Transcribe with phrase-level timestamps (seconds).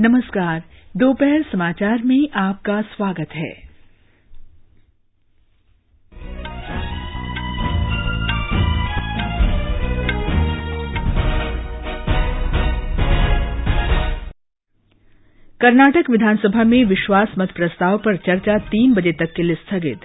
[0.00, 0.62] नमस्कार,
[0.96, 3.50] दोपहर समाचार में आपका स्वागत है।
[15.60, 20.00] कर्नाटक विधानसभा में विश्वास मत प्रस्ताव पर चर्चा तीन बजे तक के लिए स्थगित।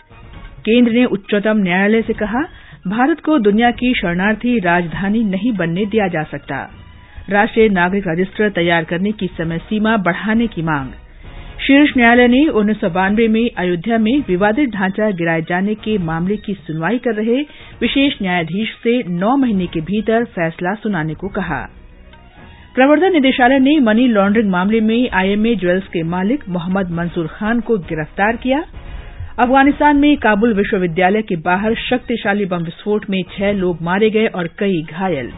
[0.60, 2.42] केंद्र ने उच्चतम न्यायालय से कहा,
[2.88, 6.72] भारत को दुनिया की शरणार्थी राजधानी नहीं बनने दिया जा सकता।
[7.30, 10.92] राष्ट्रीय नागरिक रजिस्टर तैयार करने की समय सीमा बढ़ाने की मांग।
[11.62, 16.38] शीर्ष न्यायालय ने उन्नीस सौ बानवे में अयोध्या में विवादित ढांचा गिराए जाने के मामले
[16.38, 17.42] की सुनवाई कर रहे
[17.82, 21.62] विशेष न्यायाधीश से नौ महीने के भीतर फैसला सुनाने को कहा।
[22.76, 27.78] प्रवर्तन निदेशालय ने मनी लॉन्ड्रिंग मामले में आईएमए ज्वेल्स के मालिक मोहम्मद मंसूर खान को
[27.78, 28.64] गिरफ़्तार किया।
[29.40, 34.48] अफ़गानिस्तान में काबुल विश्वविद्यालय के बाहर शक्तिशाली बम विस्फोट में छह लोग मारे गए और
[34.60, 35.32] कई घायल।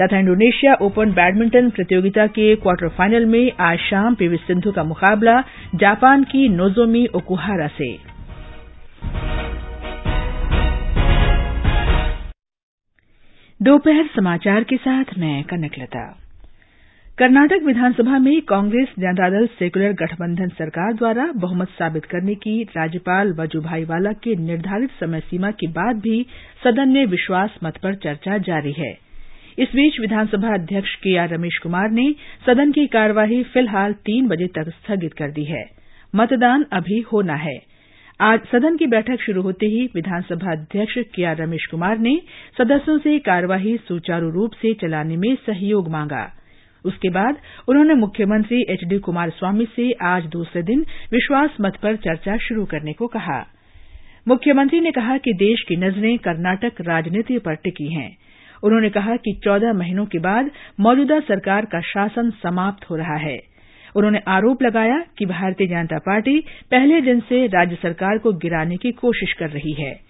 [0.00, 5.40] तथा इंडोनेशिया ओपन बैडमिंटन प्रतियोगिता के क्वार्टर फाइनल में आज शाम पीवी सिंधु का मुकाबला
[5.74, 7.88] जापान की नोजोमी ओकुहारा से।
[13.60, 16.04] दोपहर समाचार के साथ मैं कनकलता
[17.18, 23.32] कर्नाटक विधानसभा में कांग्रेस जनता दल सेक्युलर गठबंधन सरकार द्वारा बहुमत साबित करने की राज्यपाल
[23.32, 26.26] वजूभाई वाला के निर्धारित समय सीमा के बाद भी
[26.64, 29.09] सदन में विश्वास मत पर चर्चा जारी है।
[29.58, 32.14] इस बीच विधानसभा अध्यक्ष के आर रमेश कुमार ने
[32.46, 35.64] सदन की कार्यवाही फ़िलहाल तीन बजे तक स्थगित कर दी है।
[36.16, 37.58] मतदान अभी होना है।
[38.20, 42.20] आज सदन की बैठक शुरू होते ही विधानसभा अध्यक्ष के आर रमेश कुमार ने
[42.58, 46.32] सदस्यों से कार्यवाही सुचारू रूप से चलाने में सहयोग मांगा।
[46.84, 47.36] उसके बाद
[47.68, 52.92] उन्होंने मुख्यमंत्री एच डी कुमारस्वामी से आज दूसरे दिन विश्वास मत पर चर्चा शुरू करने
[52.92, 53.46] को कहा।
[54.28, 58.16] मुख्यमंत्री ने कहा कि देश की नज़रें कर्नाटक राजनीति पर टिकी हैं।
[58.64, 63.38] उन्होंने कहा कि चौदह महीनों के बाद मौजूदा सरकार का शासन समाप्त हो रहा है।
[63.96, 68.92] उन्होंने आरोप लगाया कि भारतीय जनता पार्टी पहले दिन से राज्य सरकार को गिराने की
[68.92, 70.00] कोशिश कर रही है।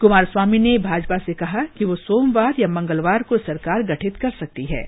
[0.00, 4.64] कुमारस्वामी ने भाजपा से कहा कि वो सोमवार या मंगलवार को सरकार गठित कर सकती
[4.64, 4.84] है।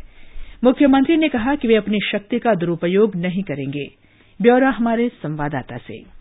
[0.65, 3.87] मुख्यमंत्री ने कहा कि वे अपनी शक्ति का दुरुपयोग नहीं करेंगे।
[4.43, 6.20] ब्यौरा हमारे संवाददाता से।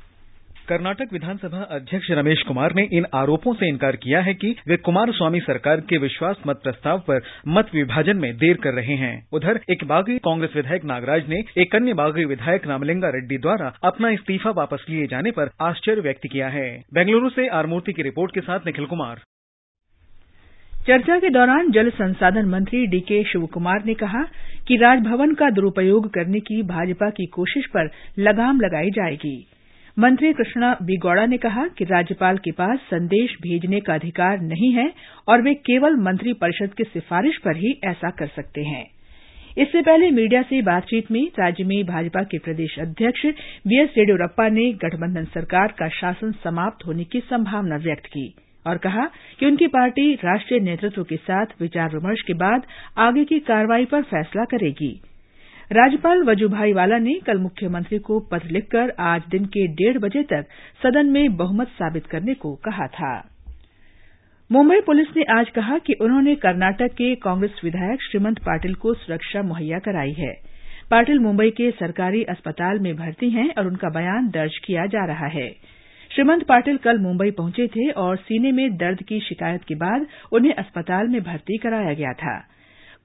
[0.69, 5.12] कर्नाटक विधानसभा अध्यक्ष रमेश कुमार ने इन आरोपों से इनकार किया है कि वे कुमार
[5.12, 9.59] स्वामी सरकार के विश्वास मत प्रस्ताव पर मत विभाजन में देर कर रहे हैं। उधर,
[9.69, 14.50] एक बागी कांग्रेस विधायक नागराज ने एक अन्य बागी विधायक रामलिंगा रेड्डी द्वारा अपना इस्तीफा
[14.50, 18.59] वापस लिए जाने पर आश्चर्य व्यक्त किया है। बेंगलुरु से आरमूर्ति की रिपोर्ट के साथ
[18.66, 19.22] निखिल कुमार।
[20.88, 24.24] चर्चा के दौरान जल संसाधन मंत्री डीके शिवकुमार ने कहा
[24.68, 29.47] कि राजभवन का दुरुपयोग करने की भाजपा की कोशिश पर लगाम लगाई जाएगी।
[30.00, 34.72] मंत्री कृष्णा बी गौड़ा ने कहा कि राज्यपाल के पास संदेश भेजने का अधिकार नहीं
[34.74, 34.86] है
[35.28, 38.84] और वे केवल मंत्री परिषद की सिफारिश पर ही ऐसा कर सकते हैं।
[39.58, 43.26] इससे पहले मीडिया से बातचीत में राज्य में भाजपा के प्रदेश अध्यक्ष
[43.68, 48.28] बीएस येडियुरप्पा ने गठबंधन सरकार का शासन समाप्त होने की संभावना व्यक्त की
[48.66, 49.09] और कहा
[49.40, 52.66] कि उनकी पार्टी राष्ट्रीय नेतृत्व के साथ विचार विमर्श के बाद
[53.00, 55.00] आगे की कार्रवाई पर फैसला करेगी।
[55.72, 60.46] राज्यपाल वजुभाई वाला ने कल मुख्यमंत्री को पत्र लिखकर आज दिन के डेढ़ बजे तक
[60.84, 63.12] सदन में बहुमत साबित करने को कहा था।
[64.52, 69.41] मुंबई पुलिस ने आज कहा कि उन्होंने कर्नाटक के कांग्रेस विधायक श्रीमंत पाटिल को सुरक्षा
[69.41, 70.34] मुहैया कराई है।
[70.91, 75.28] पाटिल मुंबई के सरकारी अस्पताल में भर्ती हैं और उनका बयान दर्ज किया जा रहा
[75.28, 75.50] है।
[76.12, 80.53] श्रीमंत पाटिल कल मुंबई पहुँचे थे और सीने में दर्द की शिकायत के बाद उन्हें
[80.53, 82.38] अस्पताल में भर्ती कराया गया था।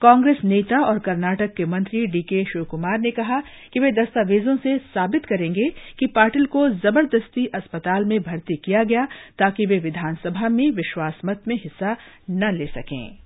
[0.03, 3.41] कांग्रेस नेता और कर्नाटक के मंत्री डीके शिवकुमार ने कहा
[3.73, 5.69] कि वे दस्तावेजों से साबित करेंगे
[5.99, 9.05] कि पाटिल को ज़बरदस्ती अस्पताल में भर्ती किया गया
[9.39, 11.97] ताकि वे विधानसभा में विश्वास मत में हिस्सा
[12.31, 13.17] न ले सकें।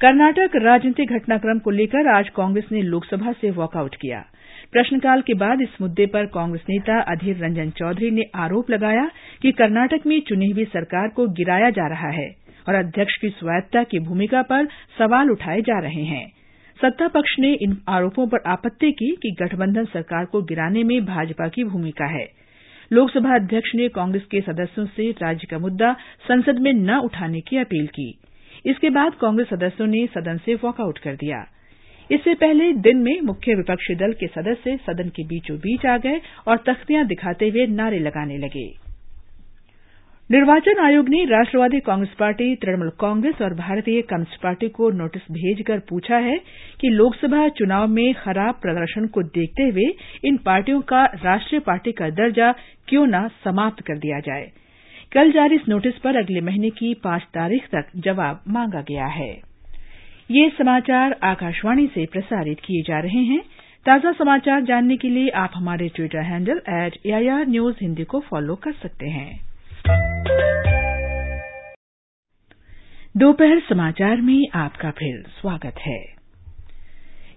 [0.00, 4.18] कर्नाटक राजनीतिक घटनाक्रम को लेकर आज कांग्रेस ने लोकसभा से वॉकआउट किया।
[4.72, 9.10] प्रश्नकाल के बाद इस मुद्दे पर कांग्रेस नेता अधीर रंजन चौधरी ने आरोप लगाया
[9.42, 12.28] कि कर्नाटक में चुनी हुई सरकार को गिराया जा रहा है।
[12.68, 14.66] और अध्यक्ष की स्वायत्ता की भूमिका पर
[14.98, 16.26] सवाल उठाए जा रहे हैं।
[16.82, 21.48] सत्ता पक्ष ने इन आरोपों पर आपत्ति की कि गठबंधन सरकार को गिराने में भाजपा
[21.48, 22.26] की भूमिका है।
[22.92, 25.92] लोकसभा अध्यक्ष ने कांग्रेस के सदस्यों से राज्य का मुद्दा
[26.28, 28.18] संसद में न उठाने की अपील की।
[28.66, 31.44] इसके बाद कांग्रेस सदस्यों ने सदन से वॉकआउट कर दिया।
[32.10, 36.20] इससे पहले दिन में मुख्य विपक्षी दल के सदस्य सदन के बीचों बीच आ गए
[36.48, 38.85] और तख्तियाँ दिखाते हुए नारे लगाने लगे।
[40.32, 45.78] निर्वाचन आयोग ने राष्ट्रवादी कांग्रेस पार्टी, तृणमूल कांग्रेस और भारतीय कम्युनिस्ट पार्टी को नोटिस भेजकर
[45.78, 46.38] पूछा है
[46.80, 49.94] कि लोकसभा चुनाव में खराब प्रदर्शन को देखते हुए
[50.24, 52.54] इन पार्टियों का राष्ट्रीय पार्टी का दर्जा
[52.88, 54.50] क्यों न समाप्त कर दिया जाए?
[55.12, 59.32] कल जारी इस नोटिस पर अगले महीने की पाँच तारीख तक जवाब मांगा गया है।
[63.24, 63.40] हैं।
[63.86, 68.54] ताज़ा समाचार जानने के लिए आप हमारे Twitter handle at AIR news Hindi को फॉलो
[68.54, 69.45] कर सकते हैं।
[73.16, 76.16] दोपहर समाचार में आपका फिर स्वागत है।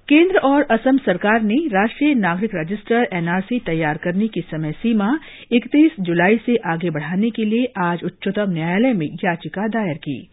[0.07, 5.19] केंद्र और असम सरकार ने राष्ट्रीय नागरिक रजिस्टर एनआरसी तैयार करने की समय सीमा
[5.51, 10.29] इकतीस जुलाई से आगे बढ़ाने के लिए आज उच्चतम न्यायालय में याचिका दायर की।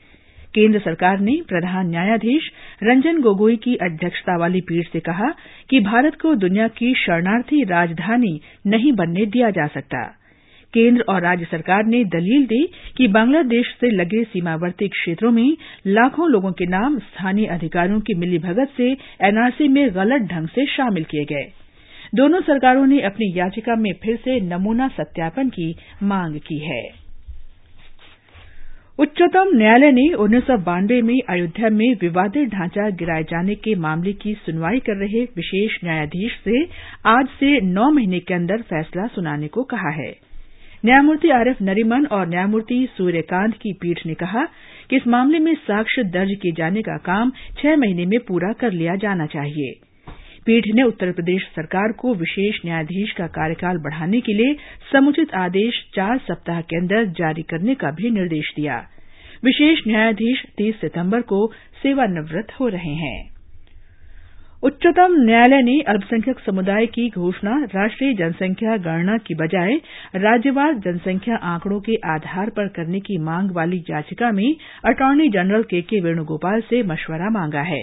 [0.55, 2.51] केंद्र सरकार ने प्रधान न्यायाधीश
[2.83, 5.35] रंजन गोगोई की अध्यक्षता वाली पीठ से कहा
[5.71, 10.17] कि भारत को दुनिया की शरणार्थी राजधानी नहीं बनने दिया जा सकता।
[10.77, 12.65] केंद्र और राज्य सरकार ने दलील दी
[12.97, 15.57] कि बांग्लादेश से लगे सीमावर्ती क्षेत्रों में
[15.87, 18.91] लाखों लोगों के नाम स्थानीय अधिकारियों की मिलीभगत से
[19.21, 21.47] एनआरसी में गलत ढंग से शामिल किए गए।
[22.15, 26.83] दोनों सरकारों ने अपनी याचिका में फिर से नमूना सत्यापन की मांग की है।
[28.99, 34.13] उच्चतम न्यायालय ने उन्नीस सौ बानवे में अयोध्या में विवादित ढांचा गिराए जाने के मामले
[34.13, 36.65] की सुनवाई कर रहे विशेष न्यायाधीश से
[37.07, 40.26] आज से नौ महीने के अंदर फैसला सुनाने को कहा है।
[40.87, 44.45] न्यायमूर्ति आरएफ नरीमन और न्यायमूर्ति सूर्यकांत की पीठ ने कहा
[44.91, 48.73] कि इस मामले में साक्ष्य दर्ज किए जाने का काम छह महीने में पूरा कर
[48.73, 49.73] लिया जाना चाहिए।
[50.47, 54.57] पीठ ने उत्तर प्रदेश सरकार को विशेष न्यायाधीश का कार्यकाल बढ़ाने के लिए
[54.93, 58.77] समुचित आदेश चार सप्ताह के अंदर जारी करने का भी निर्देश दिया।
[59.45, 61.47] विशेष न्यायाधीश तीस सितंबर को
[61.83, 63.36] सेवानिवृत्त हो रहे हैं।
[64.63, 69.75] उच्चतम न्यायालय ने अल्पसंख्यक समुदाय की घोषणा, राष्ट्रीय जनसंख्या गणना की बजाय
[70.15, 75.83] राज्यवार जनसंख्या आंकड़ों के आधार पर करने की मांग वाली याचिका में अटॉर्नी जनरल के
[75.83, 77.83] के वेणुगोपाल से मशवरा मांगा है।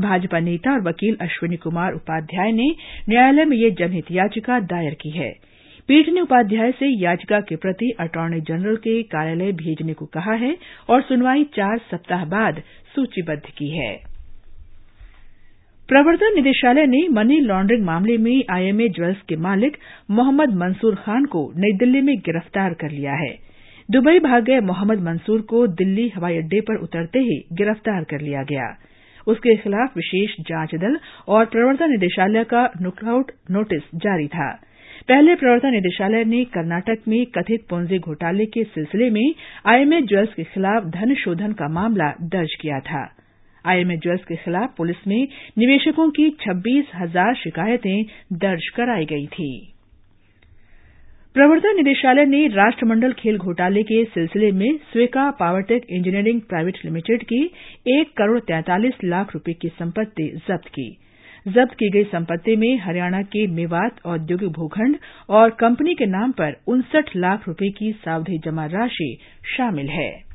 [0.00, 2.74] भाजपा नेता और वकील अश्विनी कुमार उपाध्याय ने
[3.08, 5.30] न्यायालय में यह जनहित याचिका दायर की है।
[5.88, 10.56] पीठ ने उपाध्याय से याचिका के प्रति अटॉर्नी जनरल के कार्यालय भेजने को कहा है
[10.90, 12.62] और सुनवाई चार सप्ताह बाद
[12.94, 14.17] सूचीबद्ध की है।
[15.88, 19.76] प्रवर्तन निदेशालय ने मनी लॉन्ड्रिंग मामले में आईएमए ज्वेल्स के मालिक
[20.10, 23.30] मोहम्मद मंसूर खान को नई दिल्ली में गिरफ़्तार कर लिया है।
[23.88, 28.42] दुबई भाग गए मोहम्मद मंसूर को दिल्ली हवाई अड्डे पर उतरते ही गिरफ़्तार कर लिया
[28.42, 28.68] गया।
[29.26, 30.98] उसके खिलाफ विशेष जाँच दल
[31.28, 34.52] और प्रवर्तन निदेशालय का लुकआउट नोटिस जारी था।
[35.08, 39.34] पहले प्रवर्तन निदेशालय ने कर्नाटक में कथित पोंजी घोटाले के सिलसिले में
[39.66, 43.04] आईएमए ज्वेल्स के खिलाफ धन शोधन का मामला दर्ज किया था।
[43.64, 45.26] आईएमए ज्वेल्स के खिलाफ पुलिस में
[45.58, 48.04] निवेशकों की छब्बीस हज़ार शिकायतें
[48.38, 49.50] दर्ज कराई गई थी।
[51.34, 57.42] प्रवर्तन निदेशालय ने राष्ट्रमंडल खेल घोटाले के सिलसिले में Sweka Powertech Engineering Private Limited की
[57.86, 60.88] एक करोड़ तैंतालीस लाख रुपये की संपत्ति जब्त की।
[61.46, 64.96] जब्त की गई संपत्ति में हरियाणा के मेवात औद्योगिक भूखंड
[65.30, 69.16] और कंपनी के नाम पर उनसठ लाख रुपये की सावधि जमा राशि
[69.56, 70.27] शामिल है।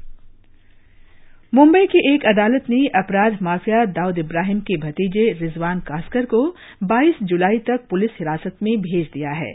[1.55, 7.15] मुंबई की एक अदालत ने अपराध माफिया दाऊद इब्राहिम के भतीजे रिजवान कासकर को 22
[7.23, 9.51] जुलाई तक पुलिस हिरासत में भेज दिया है।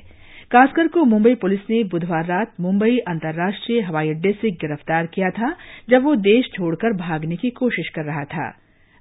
[0.50, 5.56] कासकर को मुंबई पुलिस ने बुधवार रात मुंबई अंतर्राष्ट्रीय हवाई अड्डे से गिरफ़्तार किया था,
[5.91, 8.49] जब वो देश छोड़कर भागने की कोशिश कर रहा था।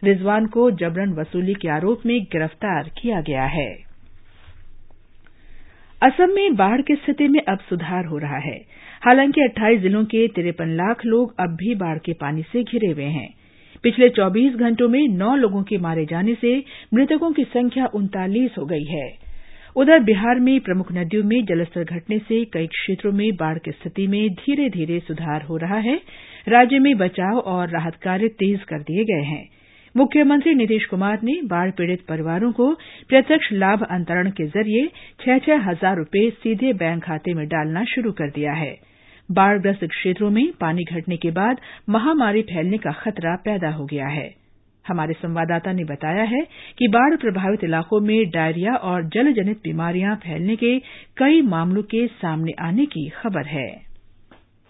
[0.03, 3.86] रिजवान को जबरन वसूली के आरोप में गिरफ़्तार किया गया है।
[6.03, 8.65] असम में बाढ़ की स्थिति में अब सुधार हो रहा है।
[9.01, 13.03] हालाँकि अट्ठाईस जिलों के तिरपन लाख लोग अब भी बाढ़ के पानी से घिरे हुए
[13.03, 13.33] हैं।
[13.83, 16.63] पिछले 24 घंटों में नौ लोगों के मारे जाने से
[16.93, 19.13] मृतकों की संख्या उनतालीस हो गई है।
[19.75, 24.07] उधर बिहार में प्रमुख नदियों में जलस्तर घटने से कई क्षेत्रों में बाढ़ की स्थिति
[24.07, 26.01] में धीरे धीरे सुधार हो रहा है।
[26.47, 29.56] राज्य में बचाव और राहत कार्य तेज कर दिए गए हैं।
[29.97, 32.65] मुख्यमंत्री नीतीश कुमार ने बाढ़ पीड़ित परिवारों को
[33.09, 34.87] प्रत्यक्ष लाभ अंतरण के ज़रिए
[35.19, 38.75] छह छह हज़ार रुपये सीधे बैंक खाते में डालना शुरू कर दिया है।
[39.29, 44.29] बाढ़ग्रस्त क्षेत्रों में पानी घटने के बाद महामारी फैलने का खतरा पैदा हो गया है।
[44.85, 46.45] हमारे संवाददाता ने बताया है
[46.77, 50.77] कि बाढ़ प्रभावित इलाकों में डायरिया और जलजनित बीमारियाँ फैलने के
[51.17, 53.86] कई मामलों के सामने आने की खबर है।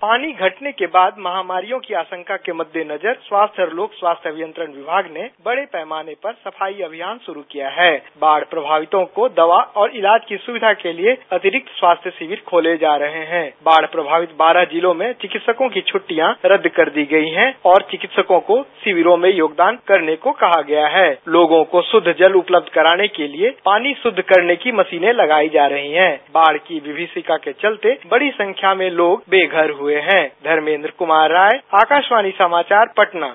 [0.02, 5.06] पानी घटने के बाद महामारियों की आशंका के मद्देनजर स्वास्थ्य और लोक स्वास्थ्य अभियंत्रण विभाग
[5.14, 10.26] ने बड़े पैमाने पर सफ़ाई अभियान शुरू किया है। बाढ़ प्रभावितों को दवा और इलाज
[10.26, 14.94] की सुविधा के लिए अतिरिक्त स्वास्थ्य शिविर खोले जा रहे हैं। बाढ़ प्रभावित बारह जिलों
[14.94, 19.80] में चिकित्सकों की छुट्टियाँ रद्द कर दी गई हैं और चिकित्सकों को शिविरों में योगदान
[19.88, 24.20] करने को कहा गया है। लोगों को शुद्ध जल उपलब्ध कराने के लिए पानी शुद्ध
[24.24, 28.90] करने की मशीनें लगाई जा रही हैं। बाढ़ की विभीषिका के चलते बड़ी संख्या में
[28.94, 33.28] लोग बेघर हुए हुए हैं। धर्मेंद्र कुमार राय, आकाशवाणी समाचार, पटना।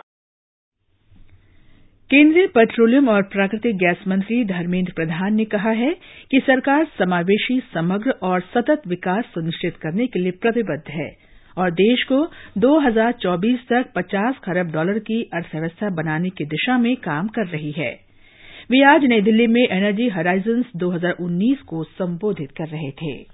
[2.11, 5.97] केंद्रीय पेट्रोलियम और प्राकृतिक गैस मंत्री धर्मेंद्र प्रधान ने कहा है
[6.31, 11.17] कि सरकार समावेशी, समग्र और सतत विकास सुनिश्चित करने के लिए प्रतिबद्ध है
[11.59, 12.27] और देश को
[12.59, 18.01] 2024 तक 50 खरब डॉलर की अर्थव्यवस्था बनाने की दिशा में काम कर रही है।
[18.71, 23.32] वे आज नई दिल्ली में एनर्जी हराइजन्स 2019 को संबोधित कर रहे थे।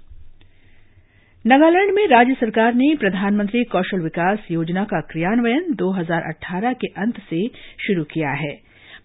[1.47, 7.47] नागालैंड में राज्य सरकार ने प्रधानमंत्री कौशल विकास योजना का क्रियान्वयन 2018 के अंत से
[7.87, 8.59] शुरू किया है।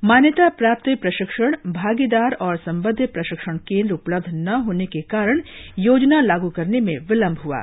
[0.04, 5.40] मान्यता प्राप्त प्रशिक्षण, भागीदार और संबद्ध प्रशिक्षण केंद्र उपलब्ध न होने के कारण
[5.78, 7.62] योजना लागू करने में विलंब हुआ।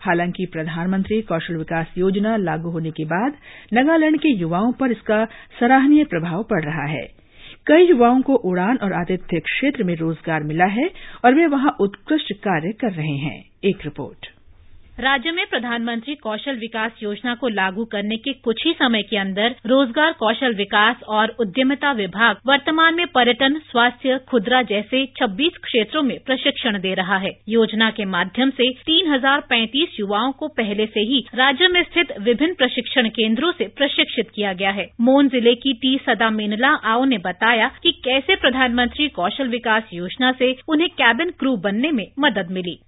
[0.00, 3.32] हालाँकि प्रधानमंत्री कौशल विकास योजना लागू होने के बाद
[3.72, 5.24] नागालैंड के युवाओं पर इसका
[5.60, 7.27] सराहनीय प्रभाव पड़ रहा है।
[7.66, 10.90] कई युवाओं को उड़ान और आतिथ्य क्षेत्र में रोज़गार मिला है
[11.24, 14.26] और वे वहाँ उत्कृष्ट कार्य कर रहे हैं। एक रिपोर्ट।
[15.00, 19.54] राज्य में प्रधानमंत्री कौशल विकास योजना को लागू करने के कुछ ही समय के अंदर
[19.66, 26.18] रोज़गार कौशल विकास और उद्यमिता विभाग वर्तमान में पर्यटन स्वास्थ्य खुदरा जैसे 26 क्षेत्रों में
[26.26, 31.00] प्रशिक्षण दे रहा है। योजना के माध्यम से तीन हज़ार पैंतीस युवाओं को पहले से
[31.02, 35.72] ही राज्य में स्थित विभिन्न प्रशिक्षण केंद्रों से प्रशिक्षित किया गया है। मोन ज़िले की
[35.76, 41.30] टी सदा मेनला आओ ने बताया कि कैसे प्रधानमंत्री कौशल विकास योजना से उन्हें कैबिन
[41.38, 42.78] क्रू बनने में मदद मिली।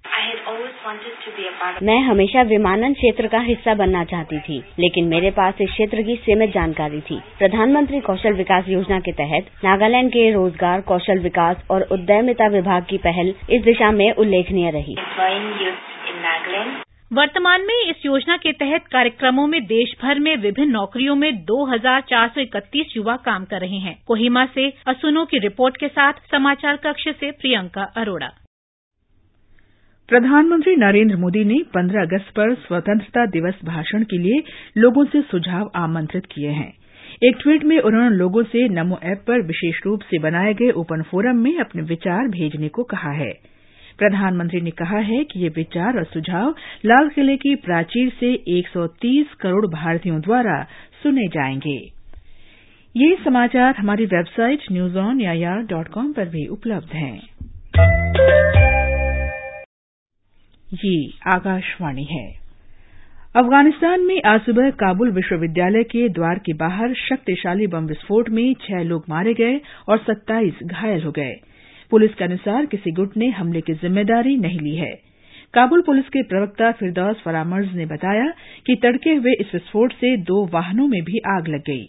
[2.00, 6.14] मैं हमेशा विमानन क्षेत्र का हिस्सा बनना चाहती थी लेकिन मेरे पास इस क्षेत्र की
[6.16, 11.86] सीमित जानकारी थी। प्रधानमंत्री कौशल विकास योजना के तहत नागालैंड के रोज़गार कौशल विकास और
[11.92, 14.96] उद्यमिता विभाग की पहल इस दिशा में उल्लेखनीय रही।
[17.12, 22.96] वर्तमान में इस योजना के तहत कार्यक्रमों में देश भर में विभिन्न नौकरियों में 2,431
[22.96, 27.30] युवा काम कर रहे हैं। कोहिमा से असुनो की रिपोर्ट के साथ समाचार कक्ष से
[27.30, 28.30] प्रियंका अरोड़ा।
[30.10, 34.42] प्रधानमंत्री नरेंद्र मोदी ने 15 अगस्त पर स्वतंत्रता दिवस भाषण के लिए
[34.78, 36.72] लोगों से सुझाव आमंत्रित किए हैं।
[37.24, 41.02] एक ट्वीट में उन्होंने लोगों से नमो ऐप पर विशेष रूप से बनाए गए ओपन
[41.02, 43.30] फोरम में अपने विचार भेजने को कहा है।
[43.98, 49.26] प्रधानमंत्री ने कहा है कि ये विचार और सुझाव लाल किले की प्राचीर से 130
[49.40, 50.66] करोड़ भारतीयों द्वारा
[51.02, 51.92] सुने जाएँगे।
[52.96, 57.20] ये समाचार हमारी website news on air dot com पर भी उपलब्ध हैं।
[60.70, 62.26] आकाशवाणी है।
[63.36, 68.82] अफ़गानिस्तान में आज सुबह काबुल विश्वविद्यालय के द्वार के बाहर शक्तिशाली बम विस्फोट में छह
[68.82, 71.34] लोग मारे गए और सत्ताईस घायल हो गए।
[71.90, 74.94] पुलिस के अनुसार किसी गुट ने हमले की ज़िम्मेदारी नहीं ली है।
[75.54, 78.32] काबुल पुलिस के प्रवक्ता फिरदौस फरामर्ज ने बताया
[78.66, 81.84] कि तड़के हुए इस विस्फोट से दो वाहनों में भी आग लग गई।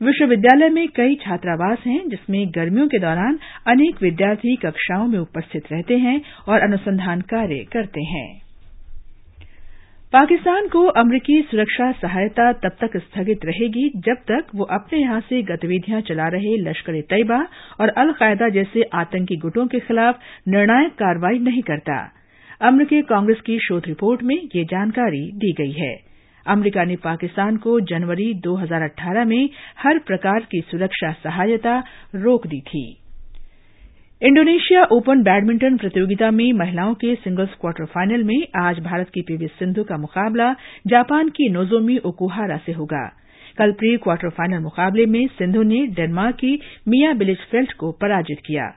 [0.00, 5.96] विश्वविद्यालय में कई छात्रावास हैं, जिसमें गर्मियों के दौरान अनेक विद्यार्थी कक्षाओं में उपस्थित रहते
[5.98, 8.28] हैं और अनुसंधान कार्य करते हैं।
[10.12, 15.42] पाकिस्तान को अमरीकी सुरक्षा सहायता तब तक स्थगित रहेगी जब तक वो अपने यहाँ से
[15.42, 17.46] गतिविधियाँ चला रहे लश्कर ए तैयबा
[17.80, 22.00] और अल कायदा जैसे आतंकी गुटों के खिलाफ निर्णायक कार्रवाई नहीं करता।
[22.60, 26.07] अमरीकी कांग्रेस की शोध रिपोर्ट में ये जानकारी दी गई है।
[26.48, 31.82] अमरीका ने पाकिस्तान को जनवरी 2018 में हर प्रकार की सुरक्षा सहायता
[32.14, 32.98] रोक दी थी।
[34.22, 39.46] इंडोनेशिया ओपन बैडमिंटन प्रतियोगिता में महिलाओं के सिंगल्स क्वार्टर फाइनल में आज भारत की पीवी
[39.46, 40.52] सिंधु का मुकाबला
[40.86, 43.06] जापान की नोजोमी ओकुहारा से होगा।
[43.58, 48.68] कल प्री क्वार्टर फाइनल मुकाबले में सिंधु ने डेनमार्क की मिया बिलिचफेल्ट को पराजित किया।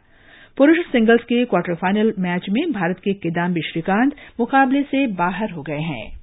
[0.57, 5.61] पुरुष सिंगल्स के क्वार्टर फाइनल मैच में भारत के किदाम्बी श्रीकांत मुकाबले से बाहर हो
[5.61, 6.20] गए हैं।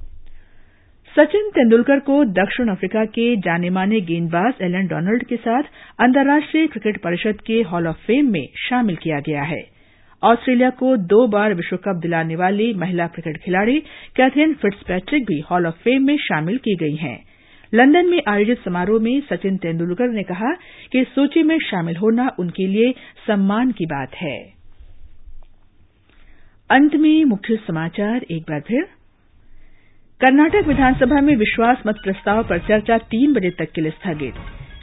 [1.17, 5.63] सचिन तेंदुलकर को दक्षिण अफ्रीका के जाने माने गेंदबाज एलन डोनाल्ड के साथ
[6.01, 9.61] अंतर्राष्ट्रीय क्रिकेट परिषद के हॉल ऑफ़ फेम में शामिल किया गया है।
[10.23, 13.81] ऑस्ट्रेलिया को दो बार विश्व कप दिलाने वाली महिला क्रिकेट खिलाड़ी
[14.17, 17.19] कैथरीन फिट्जपैट्रिक भी हॉल ऑफ़ फेम में शामिल की गई हैं।
[17.75, 20.53] लंदन में आयोजित समारोह में सचिन तेंदुलकर ने कहा
[20.93, 22.93] कि सूची में शामिल होना उनके लिए
[23.27, 24.39] सम्मान की बात है।
[26.71, 28.98] अंत में मुख्य समाचार एक बार फिर।
[30.21, 34.39] कर्नाटक विधानसभा में विश्वास मत प्रस्ताव पर चर्चा तीन बजे तक के लिए स्थगित।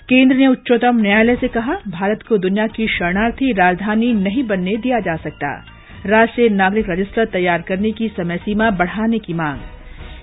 [0.09, 4.99] केंद्र ने उच्चतम न्यायालय से कहा, भारत को दुनिया की शरणार्थी राजधानी नहीं बनने दिया
[4.99, 5.49] जा सकता।
[6.05, 9.59] राष्ट्रीय नागरिक रजिस्टर तैयार करने की समय सीमा बढ़ाने की मांग।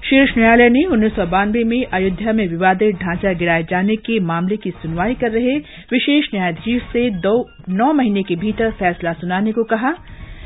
[0.02, 4.56] शीर्ष न्यायालय ने उन्नीस सौ बानवे में अयोध्या में विवादित ढांचा गिराए जाने के मामले
[4.56, 5.58] की सुनवाई कर रहे
[5.92, 9.94] विशेष न्यायाधीश से नौ महीने के भीतर फैसला सुनाने को कहा।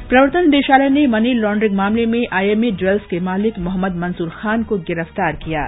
[0.09, 4.77] प्रवर्तन निदेशालय ने मनी लॉन्ड्रिंग मामले में आईएमए ज्वेल्स के मालिक मोहम्मद मंसूर खान को
[4.79, 5.63] गिरफ़्तार किया।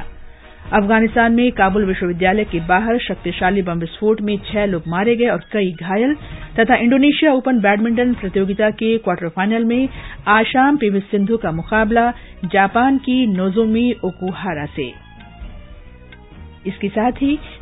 [0.73, 5.45] अफ़गानिस्तान में काबुल विश्वविद्यालय के बाहर शक्तिशाली बम विस्फोट में छह लोग मारे गए और
[5.53, 6.15] कई घायल
[6.61, 9.89] तथा इंडोनेशिया ओपन बैडमिंटन प्रतियोगिता के क्वार्टर फाइनल में
[10.29, 12.11] आज शाम पीवी सिंधु का मुकाबला
[12.45, 14.91] जापान की नोजोमी ओकुहारा से।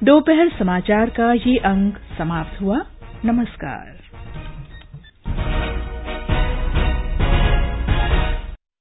[0.04, 2.84] दोपहर समाचार का ये अंक समाप्त हुआ।
[3.24, 4.05] नमस्कार।